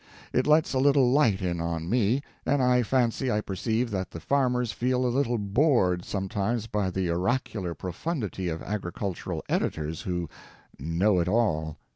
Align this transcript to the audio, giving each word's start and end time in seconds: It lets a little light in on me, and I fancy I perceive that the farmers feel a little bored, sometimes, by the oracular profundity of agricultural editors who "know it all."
It 0.33 0.47
lets 0.47 0.73
a 0.73 0.79
little 0.79 1.11
light 1.11 1.43
in 1.43 1.61
on 1.61 1.87
me, 1.87 2.23
and 2.43 2.59
I 2.63 2.81
fancy 2.81 3.29
I 3.31 3.39
perceive 3.39 3.91
that 3.91 4.09
the 4.09 4.19
farmers 4.19 4.71
feel 4.71 5.05
a 5.05 5.13
little 5.15 5.37
bored, 5.37 6.05
sometimes, 6.05 6.65
by 6.65 6.89
the 6.89 7.11
oracular 7.11 7.75
profundity 7.75 8.49
of 8.49 8.63
agricultural 8.63 9.43
editors 9.47 10.01
who 10.01 10.27
"know 10.79 11.19
it 11.19 11.27
all." 11.27 11.77